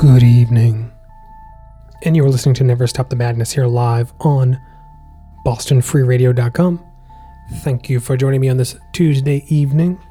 Good 0.00 0.22
evening. 0.22 0.90
And 2.04 2.16
you 2.16 2.24
are 2.24 2.30
listening 2.30 2.54
to 2.54 2.64
Never 2.64 2.86
Stop 2.86 3.10
the 3.10 3.16
Madness 3.16 3.52
here 3.52 3.66
live 3.66 4.14
on 4.20 4.58
BostonFreeRadio.com. 5.44 6.82
Thank 7.56 7.90
you 7.90 8.00
for 8.00 8.16
joining 8.16 8.40
me 8.40 8.48
on 8.48 8.56
this 8.56 8.78
Tuesday 8.94 9.44
evening. 9.48 10.02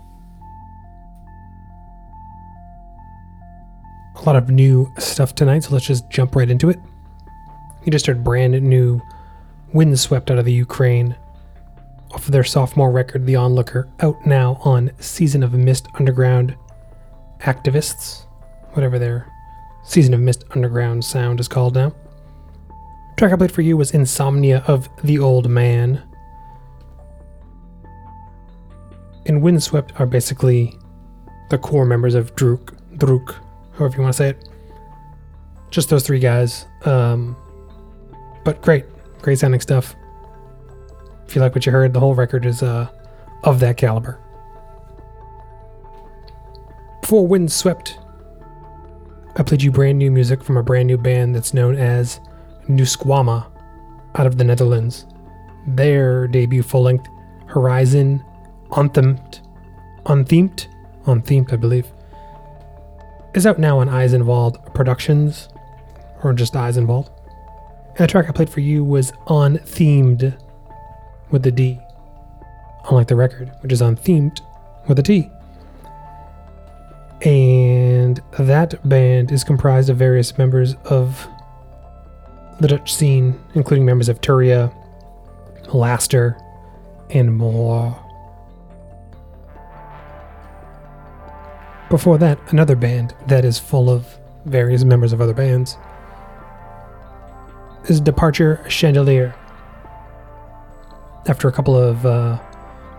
A 4.16 4.22
lot 4.28 4.36
of 4.36 4.52
new 4.52 4.94
stuff 5.00 5.34
tonight, 5.34 5.64
so 5.64 5.74
let's 5.74 5.88
just 5.88 6.08
jump 6.12 6.36
right 6.36 6.52
into 6.52 6.70
it. 6.70 6.80
You 7.84 7.92
just 7.92 8.06
heard 8.06 8.24
brand 8.24 8.62
new 8.62 9.02
Windswept 9.74 10.30
out 10.30 10.38
of 10.38 10.46
the 10.46 10.54
Ukraine 10.54 11.16
off 12.12 12.28
of 12.28 12.32
their 12.32 12.44
sophomore 12.44 12.92
record, 12.92 13.26
The 13.26 13.38
Onlooker, 13.38 13.90
out 14.02 14.24
now 14.24 14.60
on 14.62 14.92
Season 15.00 15.42
of 15.42 15.54
Mist 15.54 15.88
Underground 15.96 16.56
Activists, 17.40 18.28
whatever 18.74 19.00
their 19.00 19.34
Season 19.84 20.14
of 20.14 20.20
Mist 20.20 20.46
Underground 20.52 21.04
sound 21.04 21.40
is 21.40 21.48
called 21.48 21.76
now. 21.76 21.94
Track 23.18 23.34
I 23.34 23.36
played 23.36 23.52
for 23.52 23.62
you 23.62 23.76
was 23.76 23.92
Insomnia 23.92 24.64
of 24.68 24.88
the 25.04 25.20
Old 25.20 25.50
Man. 25.50 26.02
And 29.26 29.42
Windswept 29.42 30.00
are 30.00 30.06
basically 30.06 30.78
the 31.50 31.58
core 31.58 31.86
members 31.86 32.16
of 32.16 32.36
Drudkh, 32.36 32.78
Drudkh, 32.98 33.36
however 33.78 33.98
you 33.98 34.02
want 34.02 34.14
to 34.14 34.18
say 34.18 34.30
it. 34.30 34.50
Just 35.70 35.90
those 35.90 36.06
three 36.06 36.20
guys. 36.20 36.66
Um, 36.86 37.36
but 38.44 38.62
great, 38.62 38.86
great 39.22 39.40
sounding 39.40 39.62
stuff. 39.62 39.96
If 41.28 41.36
you 41.36 41.42
like 41.42 41.54
what 41.54 41.66
you 41.66 41.72
heard, 41.72 41.94
the 41.94 42.00
whole 42.00 42.16
record 42.16 42.46
is 42.46 42.64
uh, 42.64 42.88
of 43.44 43.60
that 43.60 43.78
caliber. 43.78 44.20
Before 47.02 47.28
Windswept, 47.28 48.00
I 49.36 49.44
played 49.44 49.62
you 49.62 49.72
brand 49.72 49.98
new 49.98 50.12
music 50.12 50.44
from 50.44 50.58
a 50.58 50.64
brand 50.64 50.88
new 50.88 50.98
band 50.98 51.36
that's 51.36 51.54
known 51.54 51.76
as 51.76 52.20
Nusquama 52.68 53.48
out 54.16 54.28
of 54.28 54.38
the 54.38 54.44
Netherlands. 54.44 55.06
Their 55.68 56.28
debut 56.28 56.64
full 56.64 56.82
length, 56.84 57.08
Horizon 57.46 58.24
Unthemed, 58.72 59.40
Unthemed, 60.06 60.68
Unthemed, 61.06 61.54
I 61.54 61.56
believe, 61.56 61.88
is 63.34 63.46
out 63.46 63.60
now 63.60 63.80
on 63.80 63.88
Eisenwald 63.88 64.74
Productions, 64.74 65.50
or 66.24 66.34
just 66.34 66.56
Eisenwald. 66.56 67.10
And 67.90 67.98
the 67.98 68.08
track 68.08 68.30
I 68.30 68.32
played 68.32 68.50
for 68.50 68.60
you 68.60 68.84
was 68.84 69.14
Unthemed 69.28 70.38
with 71.32 71.44
the 71.44 71.52
D, 71.52 71.80
unlike 72.90 73.08
the 73.08 73.16
record, 73.16 73.52
which 73.62 73.72
is 73.72 73.82
Unthemed 73.82 74.42
with 74.88 75.00
a 75.00 75.04
T. 75.04 75.30
And 77.24 78.22
that 78.38 78.88
band 78.88 79.32
is 79.32 79.44
comprised 79.44 79.90
of 79.90 79.98
various 79.98 80.38
members 80.38 80.76
of 80.86 81.28
the 82.60 82.68
Dutch 82.68 82.94
scene, 82.94 83.40
including 83.56 83.86
members 83.86 84.08
of 84.08 84.22
Turia, 84.22 84.74
Laster, 85.74 86.38
and 87.10 87.36
more. 87.36 87.98
Before 91.90 92.18
that, 92.20 92.40
another 92.52 92.76
band 92.76 93.16
that 93.28 93.44
is 93.44 93.60
full 93.60 93.90
of 93.90 94.18
various 94.46 94.84
members 94.84 95.12
of 95.12 95.20
other 95.20 95.34
bands 95.34 95.78
is 97.86 98.00
Departure 98.00 98.64
Chandelier. 98.70 99.36
After 101.28 101.48
a 101.48 101.52
couple 101.52 101.76
of 101.78 102.06
uh, 102.06 102.40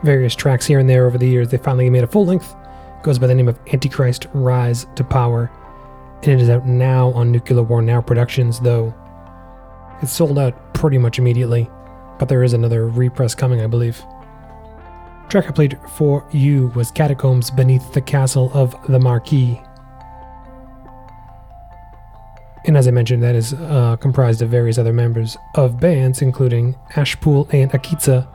various 0.02 0.34
tracks 0.34 0.66
here 0.66 0.78
and 0.78 0.88
there 0.88 1.06
over 1.06 1.18
the 1.18 1.28
years, 1.28 1.48
they 1.48 1.56
finally 1.58 1.88
made 1.88 2.04
a 2.04 2.06
full 2.06 2.26
length 2.26 2.54
goes 3.02 3.18
by 3.18 3.26
the 3.26 3.34
name 3.34 3.48
of 3.48 3.58
Antichrist 3.72 4.26
Rise 4.32 4.86
to 4.96 5.04
Power, 5.04 5.50
and 6.22 6.32
it 6.32 6.40
is 6.40 6.50
out 6.50 6.66
now 6.66 7.10
on 7.12 7.32
Nuclear 7.32 7.62
War 7.62 7.82
Now 7.82 8.00
Productions, 8.00 8.60
though 8.60 8.94
it's 10.02 10.12
sold 10.12 10.38
out 10.38 10.74
pretty 10.74 10.98
much 10.98 11.18
immediately, 11.18 11.68
but 12.18 12.28
there 12.28 12.42
is 12.42 12.52
another 12.52 12.88
repress 12.88 13.34
coming, 13.34 13.60
I 13.60 13.66
believe. 13.66 14.02
track 15.28 15.46
I 15.46 15.52
played 15.52 15.78
for 15.96 16.26
you 16.32 16.68
was 16.74 16.90
Catacombs 16.90 17.50
Beneath 17.50 17.92
the 17.92 18.00
Castle 18.00 18.50
of 18.54 18.74
the 18.88 18.98
Marquis. 18.98 19.60
And 22.66 22.76
as 22.76 22.86
I 22.86 22.90
mentioned, 22.90 23.22
that 23.22 23.34
is 23.34 23.54
uh, 23.54 23.96
comprised 23.96 24.42
of 24.42 24.50
various 24.50 24.76
other 24.76 24.92
members 24.92 25.36
of 25.54 25.80
bands, 25.80 26.20
including 26.20 26.76
Ashpool 26.92 27.52
and 27.54 27.70
Akitsa. 27.72 28.26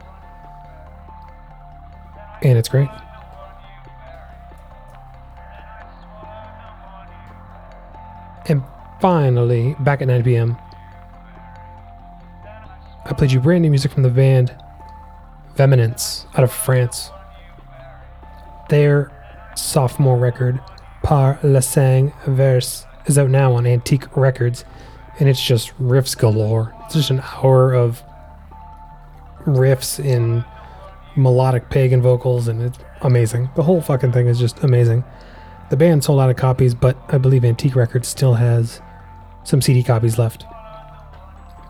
And 2.42 2.58
it's 2.58 2.68
great. 2.68 2.88
Finally, 9.00 9.76
back 9.80 10.00
at 10.00 10.08
9 10.08 10.22
p.m., 10.22 10.56
I 13.04 13.12
played 13.12 13.30
you 13.30 13.40
brand 13.40 13.62
new 13.62 13.70
music 13.70 13.92
from 13.92 14.02
the 14.02 14.10
band 14.10 14.56
Véhémence 15.56 16.26
out 16.36 16.44
of 16.44 16.52
France. 16.52 17.10
Their 18.68 19.12
sophomore 19.54 20.18
record, 20.18 20.60
Par 21.02 21.38
la 21.42 21.60
Sang 21.60 22.12
Verse, 22.26 22.84
is 23.06 23.16
out 23.16 23.30
now 23.30 23.52
on 23.54 23.64
Antiq 23.64 24.08
Records, 24.16 24.64
and 25.18 25.28
it's 25.28 25.42
just 25.42 25.70
riffs 25.78 26.16
galore. 26.16 26.74
It's 26.84 26.94
just 26.94 27.10
an 27.10 27.20
hour 27.20 27.72
of 27.72 28.02
riffs 29.44 30.04
in 30.04 30.44
melodic 31.16 31.70
pagan 31.70 32.02
vocals, 32.02 32.48
and 32.48 32.60
it's 32.60 32.78
amazing. 33.02 33.48
The 33.56 33.62
whole 33.62 33.80
fucking 33.80 34.12
thing 34.12 34.26
is 34.26 34.38
just 34.38 34.62
amazing. 34.64 35.04
The 35.70 35.76
band 35.76 36.04
sold 36.04 36.20
out 36.20 36.30
of 36.30 36.36
copies, 36.36 36.74
but 36.74 36.96
I 37.08 37.18
believe 37.18 37.42
Antiq 37.42 37.74
Records 37.74 38.08
still 38.08 38.34
has 38.34 38.80
some 39.46 39.62
CD 39.62 39.82
copies 39.82 40.18
left. 40.18 40.44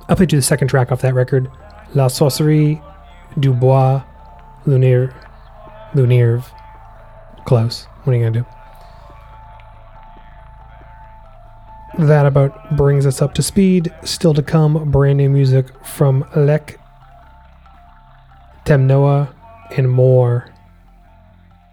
I'll 0.09 0.17
played 0.17 0.33
you 0.33 0.39
the 0.39 0.43
second 0.43 0.69
track 0.69 0.91
off 0.91 1.03
that 1.03 1.15
record, 1.15 1.51
La 1.95 2.09
Sorcerie 2.09 2.81
du 3.39 3.53
Bois 3.53 4.03
Lunaire. 4.67 5.15
Lunierve. 5.95 6.45
Close. 7.45 7.85
What 8.05 8.12
are 8.12 8.17
you 8.17 8.25
gonna 8.25 8.41
do? 8.41 8.47
That 12.05 12.27
about 12.27 12.77
brings 12.77 13.07
us 13.07 13.23
up 13.23 13.33
to 13.35 13.43
speed. 13.43 13.95
Still 14.05 14.35
to 14.35 14.43
come, 14.43 14.91
brand 14.91 15.17
new 15.17 15.31
music 15.31 15.67
from 15.85 16.25
Lek, 16.37 16.79
Temnoa, 18.67 19.33
and 19.77 19.91
more. 19.91 20.53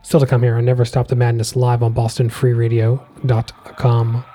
Still 0.03 0.21
to 0.21 0.25
come 0.25 0.41
here 0.43 0.55
on 0.55 0.63
Never 0.65 0.85
Stop 0.85 1.09
the 1.09 1.15
Madness 1.15 1.57
live 1.57 1.83
on 1.83 1.93
BostonFreeRadio.com. 1.93 4.25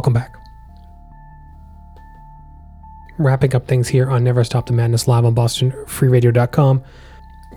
Welcome 0.00 0.14
back. 0.14 0.34
Wrapping 3.18 3.54
up 3.54 3.68
things 3.68 3.86
here 3.86 4.10
on 4.10 4.24
Never 4.24 4.42
Stop 4.44 4.64
the 4.64 4.72
Madness 4.72 5.06
live 5.06 5.26
on 5.26 5.34
BostonFreeRadio.com. 5.34 6.82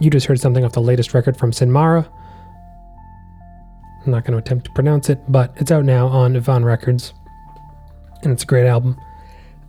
You 0.02 0.10
just 0.10 0.26
heard 0.26 0.42
something 0.42 0.66
off 0.66 0.74
the 0.74 0.82
latest 0.82 1.14
record 1.14 1.38
from 1.38 1.52
Sinmara. 1.52 2.06
I'm 4.06 4.12
not 4.12 4.26
going 4.26 4.34
to 4.34 4.40
attempt 4.40 4.66
to 4.66 4.72
pronounce 4.74 5.10
it, 5.10 5.22
but 5.32 5.54
it's 5.56 5.72
out 5.72 5.86
now 5.86 6.08
on 6.08 6.34
Ván 6.34 6.66
Records, 6.66 7.14
and 8.24 8.34
it's 8.34 8.44
a 8.44 8.46
great 8.46 8.68
album. 8.68 9.00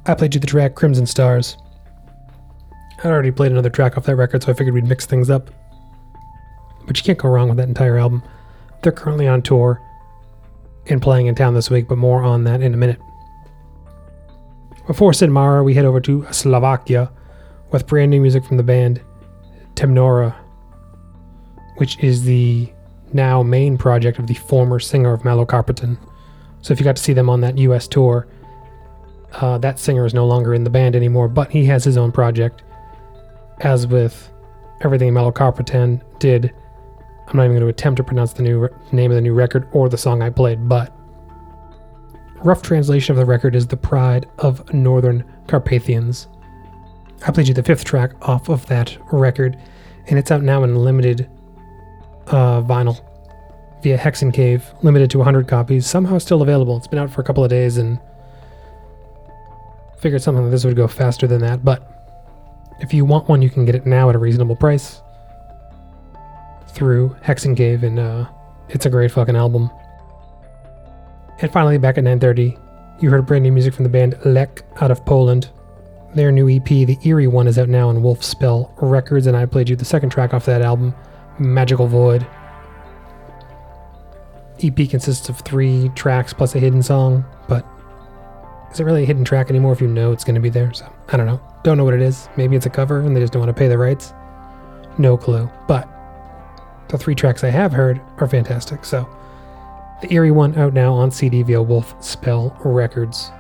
I 0.06 0.14
played 0.14 0.34
you 0.34 0.40
the 0.40 0.48
track 0.48 0.74
Crimson 0.74 1.06
Stars. 1.06 1.56
I 3.04 3.06
already 3.06 3.30
played 3.30 3.52
another 3.52 3.70
track 3.70 3.96
off 3.96 4.06
that 4.06 4.16
record, 4.16 4.42
so 4.42 4.50
I 4.50 4.54
figured 4.56 4.74
we'd 4.74 4.88
mix 4.88 5.06
things 5.06 5.30
up. 5.30 5.48
But 6.88 6.98
you 6.98 7.04
can't 7.04 7.20
go 7.20 7.28
wrong 7.28 7.46
with 7.46 7.58
that 7.58 7.68
entire 7.68 7.98
album. 7.98 8.24
They're 8.82 8.90
currently 8.90 9.28
on 9.28 9.42
tour 9.42 9.80
and 10.88 11.00
playing 11.00 11.26
in 11.26 11.34
town 11.34 11.54
this 11.54 11.70
week, 11.70 11.88
but 11.88 11.98
more 11.98 12.22
on 12.22 12.44
that 12.44 12.62
in 12.62 12.74
a 12.74 12.76
minute. 12.76 13.00
Before 14.86 15.12
Sinmara, 15.12 15.64
we 15.64 15.74
head 15.74 15.84
over 15.84 16.00
to 16.02 16.26
Slovakia 16.30 17.10
with 17.70 17.86
brand 17.86 18.10
new 18.10 18.20
music 18.20 18.44
from 18.44 18.58
the 18.58 18.62
band 18.62 19.00
Temnora, 19.74 20.34
which 21.76 21.98
is 21.98 22.24
the 22.24 22.70
now 23.12 23.42
main 23.42 23.78
project 23.78 24.18
of 24.18 24.26
the 24.26 24.34
former 24.34 24.78
singer 24.78 25.12
of 25.12 25.22
Malokarpatan. 25.22 25.96
So 26.60 26.72
if 26.72 26.80
you 26.80 26.84
got 26.84 26.96
to 26.96 27.02
see 27.02 27.12
them 27.12 27.30
on 27.30 27.40
that 27.40 27.58
US 27.58 27.88
tour, 27.88 28.26
uh, 29.32 29.58
that 29.58 29.78
singer 29.78 30.04
is 30.04 30.14
no 30.14 30.26
longer 30.26 30.54
in 30.54 30.64
the 30.64 30.70
band 30.70 30.94
anymore, 30.94 31.28
but 31.28 31.50
he 31.50 31.64
has 31.66 31.82
his 31.84 31.96
own 31.96 32.12
project. 32.12 32.62
As 33.60 33.86
with 33.86 34.30
everything 34.82 35.12
Malokarpatan 35.12 36.02
did, 36.18 36.52
I'm 37.26 37.36
not 37.36 37.44
even 37.44 37.52
going 37.52 37.62
to 37.62 37.68
attempt 37.68 37.96
to 37.98 38.04
pronounce 38.04 38.32
the 38.34 38.42
new 38.42 38.58
re- 38.60 38.68
name 38.92 39.10
of 39.10 39.14
the 39.14 39.20
new 39.20 39.34
record 39.34 39.68
or 39.72 39.88
the 39.88 39.96
song 39.96 40.22
I 40.22 40.30
played, 40.30 40.68
but 40.68 40.92
rough 42.36 42.62
translation 42.62 43.12
of 43.12 43.16
the 43.16 43.24
record 43.24 43.54
is 43.54 43.66
The 43.66 43.76
Pride 43.76 44.26
of 44.38 44.72
Northern 44.74 45.24
Carpathians. 45.46 46.28
I 47.26 47.30
played 47.30 47.48
you 47.48 47.54
the 47.54 47.62
fifth 47.62 47.84
track 47.84 48.12
off 48.28 48.50
of 48.50 48.66
that 48.66 48.96
record, 49.10 49.58
and 50.06 50.18
it's 50.18 50.30
out 50.30 50.42
now 50.42 50.62
in 50.64 50.76
limited 50.76 51.30
uh, 52.26 52.60
vinyl 52.62 53.00
via 53.82 53.96
Hexen 53.96 54.32
Cave, 54.32 54.64
limited 54.82 55.10
to 55.10 55.18
100 55.18 55.48
copies, 55.48 55.86
somehow 55.86 56.18
still 56.18 56.42
available. 56.42 56.76
It's 56.76 56.86
been 56.86 56.98
out 56.98 57.10
for 57.10 57.22
a 57.22 57.24
couple 57.24 57.42
of 57.42 57.50
days 57.50 57.78
and 57.78 57.98
figured 59.98 60.22
something 60.22 60.44
like 60.44 60.50
this 60.50 60.64
would 60.64 60.76
go 60.76 60.88
faster 60.88 61.26
than 61.26 61.40
that, 61.40 61.64
but 61.64 61.90
if 62.80 62.92
you 62.92 63.06
want 63.06 63.28
one, 63.28 63.40
you 63.40 63.48
can 63.48 63.64
get 63.64 63.74
it 63.74 63.86
now 63.86 64.10
at 64.10 64.14
a 64.14 64.18
reasonable 64.18 64.56
price 64.56 65.00
through 66.74 67.16
Hexen 67.24 67.56
Cave, 67.56 67.82
and 67.84 67.98
uh, 67.98 68.26
it's 68.68 68.86
a 68.86 68.90
great 68.90 69.10
fucking 69.10 69.36
album. 69.36 69.70
And 71.40 71.52
finally, 71.52 71.78
back 71.78 71.98
at 71.98 72.04
9:30, 72.04 72.58
you 73.00 73.10
heard 73.10 73.26
brand 73.26 73.44
new 73.44 73.52
music 73.52 73.74
from 73.74 73.84
the 73.84 73.88
band 73.88 74.16
Lek 74.24 74.62
out 74.80 74.90
of 74.90 75.04
Poland. 75.04 75.50
Their 76.14 76.30
new 76.30 76.48
EP, 76.48 76.64
the 76.64 76.98
Eerie 77.04 77.26
one, 77.26 77.48
is 77.48 77.58
out 77.58 77.68
now 77.68 77.88
on 77.88 78.02
Wolfspell 78.02 78.72
Records, 78.76 79.26
and 79.26 79.36
I 79.36 79.46
played 79.46 79.68
you 79.68 79.76
the 79.76 79.84
second 79.84 80.10
track 80.10 80.32
off 80.32 80.46
that 80.46 80.62
album, 80.62 80.94
Magical 81.38 81.88
Void. 81.88 82.24
EP 84.62 84.88
consists 84.88 85.28
of 85.28 85.40
three 85.40 85.90
tracks 85.96 86.32
plus 86.32 86.54
a 86.54 86.60
hidden 86.60 86.82
song, 86.82 87.24
but 87.48 87.66
is 88.72 88.80
it 88.80 88.84
really 88.84 89.02
a 89.02 89.06
hidden 89.06 89.24
track 89.24 89.50
anymore 89.50 89.72
if 89.72 89.80
you 89.80 89.88
know 89.88 90.12
it's 90.12 90.24
going 90.24 90.36
to 90.36 90.40
be 90.40 90.48
there? 90.48 90.72
So 90.72 90.90
I 91.08 91.16
don't 91.16 91.26
know. 91.26 91.40
Don't 91.64 91.76
know 91.76 91.84
what 91.84 91.94
it 91.94 92.02
is. 92.02 92.28
Maybe 92.36 92.56
it's 92.56 92.66
a 92.66 92.70
cover 92.70 93.00
and 93.00 93.16
they 93.16 93.20
just 93.20 93.32
don't 93.32 93.40
want 93.40 93.54
to 93.54 93.58
pay 93.58 93.68
the 93.68 93.78
rights. 93.78 94.12
No 94.98 95.16
clue. 95.16 95.50
But 95.66 95.88
the 96.88 96.98
three 96.98 97.14
tracks 97.14 97.44
I 97.44 97.50
have 97.50 97.72
heard 97.72 98.00
are 98.18 98.28
fantastic. 98.28 98.84
So 98.84 99.08
the 100.00 100.12
Eerie 100.12 100.30
one 100.30 100.56
out 100.58 100.74
now 100.74 100.92
on 100.92 101.10
CD 101.10 101.42
via 101.42 101.62
Wolf 101.62 101.94
Spell 102.04 102.56
Records. 102.64 103.30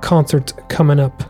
Concerts 0.00 0.52
coming 0.68 1.00
up. 1.00 1.22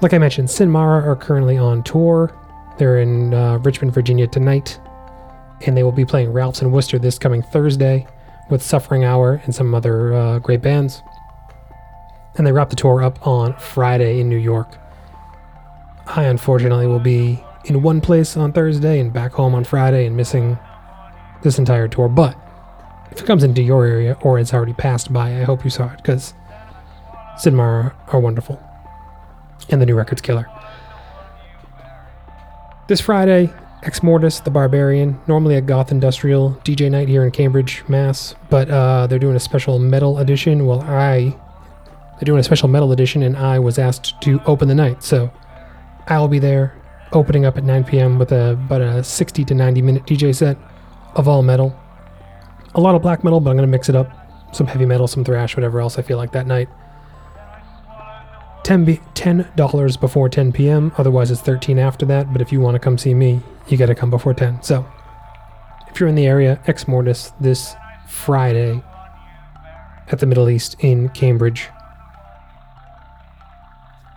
Like 0.00 0.12
I 0.12 0.18
mentioned, 0.18 0.48
Sinmara 0.48 1.04
are 1.04 1.16
currently 1.16 1.56
on 1.56 1.82
tour. 1.82 2.32
They're 2.78 3.00
in 3.00 3.34
uh, 3.34 3.58
Richmond, 3.58 3.94
Virginia 3.94 4.26
tonight, 4.26 4.78
and 5.62 5.76
they 5.76 5.82
will 5.82 5.92
be 5.92 6.04
playing 6.04 6.32
Ralph's 6.32 6.60
in 6.62 6.70
Worcester 6.70 6.98
this 6.98 7.18
coming 7.18 7.42
Thursday 7.42 8.06
with 8.50 8.62
Suffering 8.62 9.04
Hour 9.04 9.40
and 9.44 9.54
some 9.54 9.74
other 9.74 10.14
uh, 10.14 10.38
great 10.38 10.62
bands. 10.62 11.02
And 12.36 12.46
they 12.46 12.52
wrap 12.52 12.70
the 12.70 12.76
tour 12.76 13.02
up 13.02 13.26
on 13.26 13.56
Friday 13.58 14.20
in 14.20 14.28
New 14.28 14.36
York. 14.36 14.76
I 16.06 16.24
unfortunately 16.24 16.86
will 16.86 17.00
be 17.00 17.42
in 17.66 17.82
one 17.82 18.00
place 18.00 18.36
on 18.36 18.52
Thursday 18.52 19.00
and 19.00 19.12
back 19.12 19.32
home 19.32 19.54
on 19.54 19.64
Friday 19.64 20.06
and 20.06 20.16
missing 20.16 20.58
this 21.42 21.58
entire 21.58 21.88
tour. 21.88 22.08
But 22.08 22.36
if 23.10 23.20
it 23.20 23.26
comes 23.26 23.42
into 23.42 23.62
your 23.62 23.84
area 23.84 24.16
or 24.22 24.38
it's 24.38 24.54
already 24.54 24.72
passed 24.72 25.12
by, 25.12 25.40
I 25.40 25.42
hope 25.42 25.64
you 25.64 25.70
saw 25.70 25.92
it 25.92 25.96
because 25.96 26.32
Sinmara 27.38 27.92
are 28.12 28.20
wonderful. 28.20 28.62
And 29.68 29.80
the 29.80 29.86
new 29.86 29.96
record's 29.96 30.22
killer. 30.22 30.46
This 32.88 33.00
Friday, 33.00 33.52
Ex 33.82 34.02
Mortis, 34.02 34.40
the 34.40 34.50
Barbarian, 34.50 35.20
normally 35.26 35.56
a 35.56 35.60
goth 35.60 35.90
industrial 35.90 36.52
DJ 36.64 36.90
night 36.90 37.08
here 37.08 37.24
in 37.24 37.32
Cambridge, 37.32 37.82
Mass, 37.88 38.36
but 38.48 38.70
uh, 38.70 39.08
they're 39.08 39.18
doing 39.18 39.34
a 39.34 39.40
special 39.40 39.78
metal 39.78 40.18
edition. 40.18 40.66
Well, 40.66 40.82
I. 40.82 41.36
They're 42.14 42.24
doing 42.24 42.40
a 42.40 42.44
special 42.44 42.68
metal 42.68 42.92
edition, 42.92 43.22
and 43.22 43.36
I 43.36 43.58
was 43.58 43.78
asked 43.78 44.18
to 44.22 44.40
open 44.46 44.68
the 44.68 44.74
night. 44.74 45.02
So 45.02 45.30
I'll 46.06 46.28
be 46.28 46.38
there 46.38 46.74
opening 47.16 47.46
up 47.46 47.56
at 47.56 47.64
9 47.64 47.84
p.m. 47.84 48.18
with 48.18 48.30
a, 48.30 48.52
about 48.52 48.82
a 48.82 49.02
60 49.02 49.44
to 49.44 49.54
90 49.54 49.82
minute 49.82 50.04
DJ 50.04 50.34
set 50.34 50.56
of 51.14 51.26
all 51.26 51.42
metal. 51.42 51.74
A 52.74 52.80
lot 52.80 52.94
of 52.94 53.02
black 53.02 53.24
metal, 53.24 53.40
but 53.40 53.50
I'm 53.50 53.56
going 53.56 53.66
to 53.66 53.70
mix 53.70 53.88
it 53.88 53.96
up. 53.96 54.10
Some 54.52 54.66
heavy 54.66 54.86
metal, 54.86 55.08
some 55.08 55.24
thrash, 55.24 55.56
whatever 55.56 55.80
else 55.80 55.98
I 55.98 56.02
feel 56.02 56.18
like 56.18 56.32
that 56.32 56.46
night. 56.46 56.68
10 58.64 58.84
b- 58.84 59.00
$10 59.14 60.00
before 60.00 60.28
10 60.28 60.52
p.m. 60.52 60.92
Otherwise, 60.98 61.30
it's 61.30 61.40
13 61.40 61.78
after 61.78 62.04
that. 62.06 62.32
But 62.32 62.42
if 62.42 62.52
you 62.52 62.60
want 62.60 62.74
to 62.74 62.78
come 62.78 62.98
see 62.98 63.14
me, 63.14 63.40
you 63.68 63.76
got 63.76 63.86
to 63.86 63.94
come 63.94 64.10
before 64.10 64.34
10. 64.34 64.62
So, 64.62 64.86
if 65.88 65.98
you're 65.98 66.08
in 66.08 66.16
the 66.16 66.26
area, 66.26 66.60
Ex 66.66 66.86
Mortis 66.86 67.32
this 67.40 67.74
Friday 68.06 68.82
at 70.08 70.18
the 70.18 70.26
Middle 70.26 70.50
East 70.50 70.76
in 70.80 71.08
Cambridge. 71.10 71.68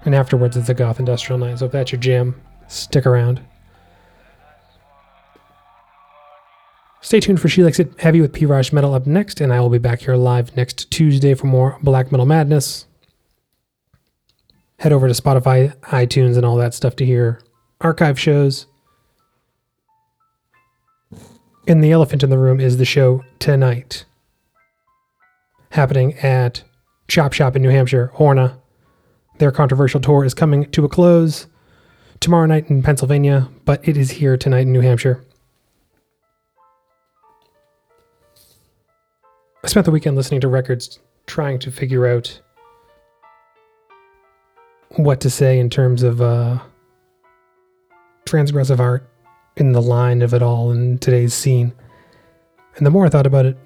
And 0.03 0.13
afterwards, 0.13 0.57
it's 0.57 0.69
a 0.69 0.73
goth 0.73 0.99
industrial 0.99 1.39
night. 1.39 1.59
So, 1.59 1.67
if 1.67 1.71
that's 1.71 1.91
your 1.91 2.01
jam, 2.01 2.41
stick 2.69 3.05
around. 3.05 3.41
Stay 7.01 7.19
tuned 7.19 7.41
for 7.41 7.49
She 7.49 7.63
Likes 7.63 7.79
It 7.79 7.99
Heavy 7.99 8.21
with 8.21 8.33
P. 8.33 8.45
Raj 8.45 8.71
Metal 8.71 8.93
up 8.93 9.07
next, 9.07 9.41
and 9.41 9.51
I 9.53 9.59
will 9.61 9.69
be 9.69 9.77
back 9.77 10.01
here 10.01 10.15
live 10.15 10.55
next 10.55 10.91
Tuesday 10.91 11.33
for 11.33 11.47
more 11.47 11.77
Black 11.81 12.11
Metal 12.11 12.25
Madness. 12.25 12.85
Head 14.77 14.93
over 14.93 15.07
to 15.07 15.13
Spotify, 15.13 15.75
iTunes, 15.85 16.35
and 16.35 16.45
all 16.45 16.57
that 16.57 16.73
stuff 16.73 16.95
to 16.97 17.05
hear 17.05 17.41
archive 17.81 18.19
shows. 18.19 18.67
And 21.67 21.83
the 21.83 21.91
elephant 21.91 22.23
in 22.23 22.29
the 22.29 22.37
room 22.37 22.59
is 22.59 22.77
the 22.77 22.85
show 22.85 23.23
tonight, 23.39 24.05
happening 25.71 26.13
at 26.15 26.63
Chop 27.07 27.33
Shop 27.33 27.55
in 27.55 27.61
New 27.61 27.69
Hampshire, 27.69 28.11
Horna. 28.15 28.57
Their 29.37 29.51
controversial 29.51 30.01
tour 30.01 30.25
is 30.25 30.33
coming 30.33 30.69
to 30.71 30.83
a 30.85 30.89
close 30.89 31.47
tomorrow 32.19 32.45
night 32.45 32.69
in 32.69 32.83
Pennsylvania, 32.83 33.49
but 33.65 33.87
it 33.87 33.97
is 33.97 34.11
here 34.11 34.37
tonight 34.37 34.61
in 34.61 34.73
New 34.73 34.81
Hampshire. 34.81 35.23
I 39.63 39.67
spent 39.67 39.85
the 39.85 39.91
weekend 39.91 40.15
listening 40.15 40.41
to 40.41 40.47
records, 40.47 40.99
trying 41.27 41.59
to 41.59 41.71
figure 41.71 42.07
out 42.07 42.41
what 44.95 45.21
to 45.21 45.29
say 45.29 45.59
in 45.59 45.69
terms 45.69 46.01
of 46.01 46.21
uh, 46.21 46.59
transgressive 48.25 48.79
art 48.79 49.07
in 49.57 49.73
the 49.73 49.81
line 49.81 50.21
of 50.21 50.33
it 50.33 50.41
all 50.41 50.71
in 50.71 50.97
today's 50.97 51.33
scene. 51.33 51.73
And 52.75 52.85
the 52.85 52.91
more 52.91 53.05
I 53.05 53.09
thought 53.09 53.27
about 53.27 53.45
it, 53.45 53.57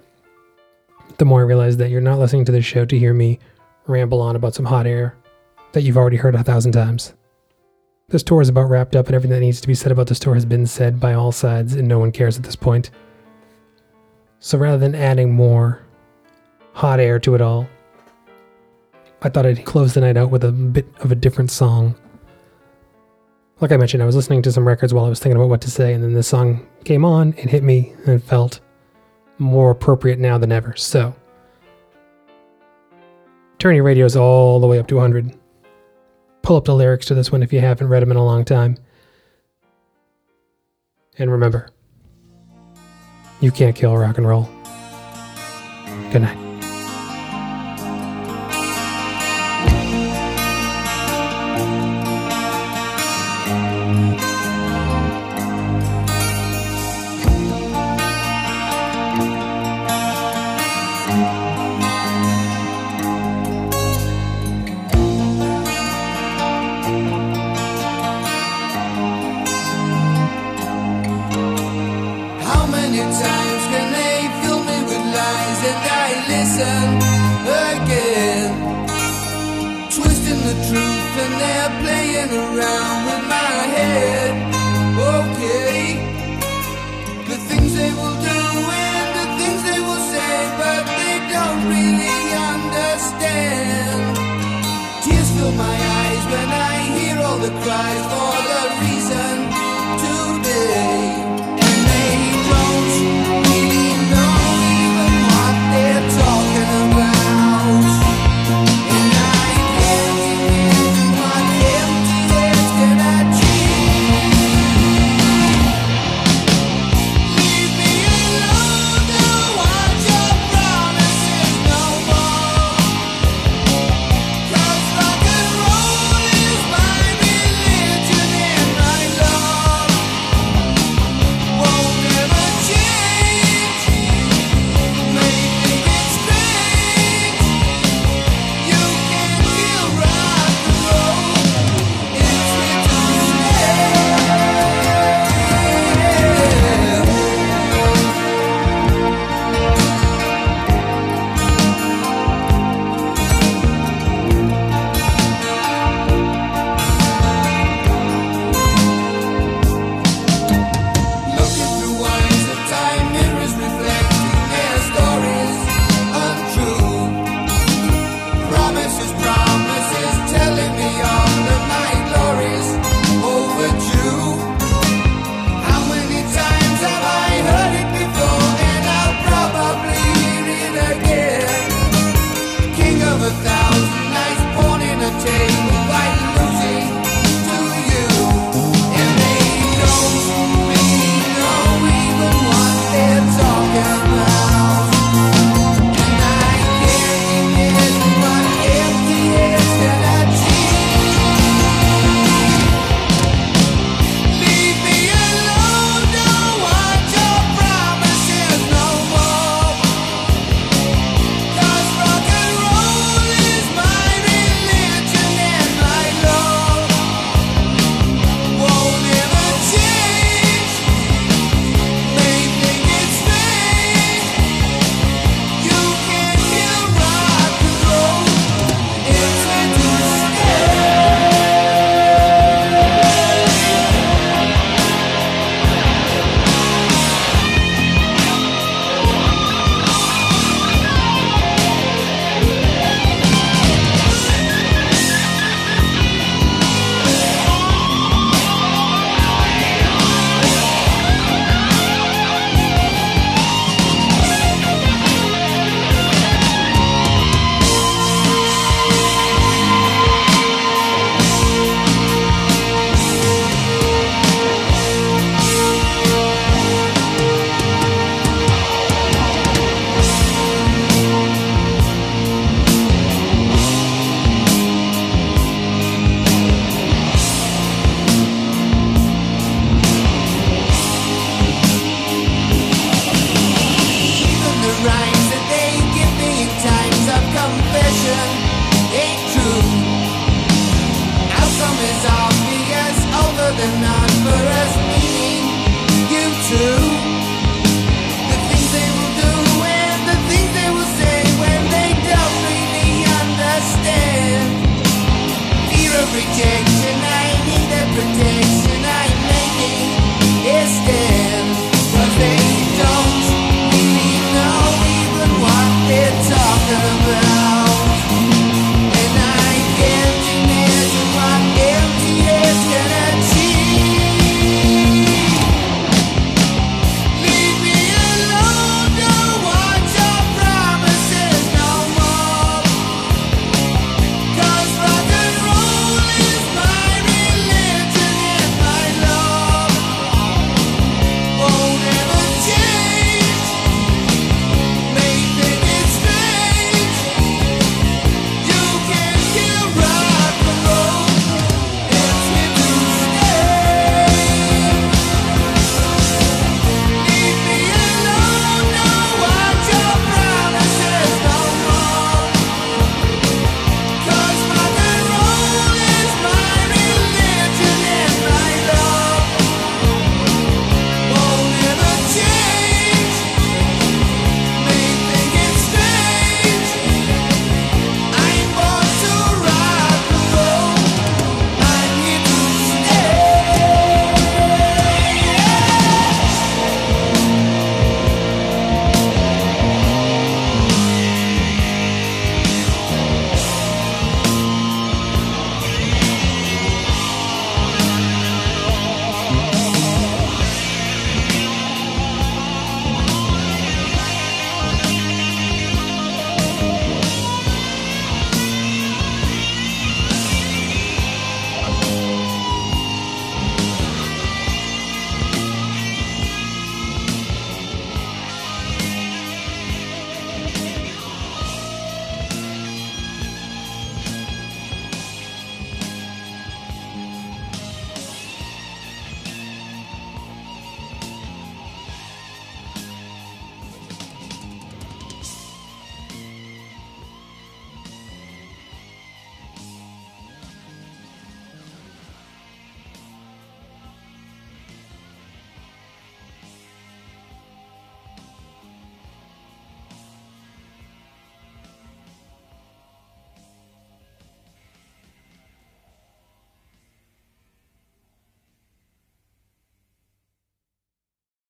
the 1.18 1.26
more 1.26 1.42
I 1.42 1.44
realized 1.44 1.80
that 1.80 1.90
you're 1.90 2.02
not 2.02 2.20
listening 2.20 2.46
to 2.46 2.52
this 2.52 2.66
show 2.66 2.86
to 2.86 2.98
hear 2.98 3.14
me 3.14 3.40
ramble 3.86 4.22
on 4.22 4.36
about 4.36 4.56
some 4.56 4.66
hot 4.66 4.88
air 4.88 5.16
that 5.74 5.82
you've 5.82 5.98
already 5.98 6.18
heard 6.18 6.36
a 6.36 6.44
thousand 6.44 6.72
times. 6.72 7.14
This 8.14 8.22
tour 8.22 8.44
is 8.44 8.50
about 8.50 8.70
wrapped 8.70 8.96
up, 8.96 9.08
and 9.08 9.16
everything 9.16 9.34
that 9.34 9.40
needs 9.40 9.60
to 9.60 9.68
be 9.68 9.74
said 9.74 9.92
about 9.92 10.06
this 10.06 10.20
tour 10.20 10.36
has 10.36 10.46
been 10.46 10.68
said 10.68 11.00
by 11.00 11.14
all 11.14 11.32
sides, 11.32 11.74
and 11.74 11.88
no 11.88 11.98
one 11.98 12.12
cares 12.12 12.38
at 12.38 12.44
this 12.44 12.56
point. 12.56 12.92
So 14.38 14.56
rather 14.60 14.78
than 14.78 14.94
adding 14.94 15.34
more 15.34 15.82
hot 16.74 17.00
air 17.00 17.18
to 17.18 17.34
it 17.34 17.42
all, 17.42 17.68
I 19.24 19.30
thought 19.30 19.48
I'd 19.48 19.66
close 19.66 19.96
the 19.96 20.02
night 20.02 20.16
out 20.16 20.30
with 20.30 20.44
a 20.44 20.52
bit 20.52 20.86
of 21.00 21.12
a 21.12 21.16
different 21.16 21.50
song. 21.50 21.96
Like 23.62 23.72
I 23.72 23.78
mentioned, 23.78 24.04
I 24.04 24.06
was 24.06 24.16
listening 24.16 24.44
to 24.44 24.52
some 24.52 24.68
records 24.68 24.94
while 24.94 25.06
I 25.06 25.10
was 25.10 25.20
thinking 25.20 25.38
about 25.38 25.50
what 25.50 25.62
to 25.62 25.72
say, 25.72 25.92
and 25.92 26.04
then 26.04 26.14
this 26.14 26.28
song 26.28 26.68
came 26.84 27.04
on 27.04 27.34
and 27.40 27.50
hit 27.50 27.64
me, 27.64 27.96
and 28.06 28.24
felt 28.24 28.60
more 29.40 29.72
appropriate 29.72 30.20
now 30.20 30.38
than 30.38 30.52
ever. 30.52 30.76
So, 30.76 31.16
turn 33.58 33.74
your 33.74 33.86
radios 33.86 34.16
all 34.16 34.60
the 34.60 34.68
way 34.68 34.78
up 34.78 34.86
to 34.90 34.98
100 34.98 35.36
pull 36.44 36.58
up 36.58 36.66
the 36.66 36.76
lyrics 36.76 37.08
to 37.08 37.16
this 37.16 37.32
one 37.32 37.42
if 37.42 37.52
you 37.52 37.60
haven't 37.60 37.88
read 37.88 38.04
them 38.04 38.12
in 38.12 38.18
a 38.18 38.24
long 38.24 38.46
time. 38.46 38.78
And 41.18 41.32
remember, 41.32 41.70
you 43.40 43.52
can't 43.52 43.76
kill 43.76 43.98
rock 43.98 44.18
and 44.18 44.28
roll. 44.28 44.48
Good 46.12 46.22
night. 46.22 46.43